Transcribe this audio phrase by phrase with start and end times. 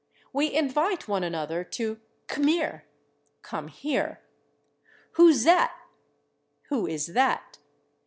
[0.33, 2.85] We invite one another to 'c'meer'
[3.43, 4.19] (=come here)...
[5.11, 5.75] 'Hoo zat?'
[6.69, 7.59] (=who is that?)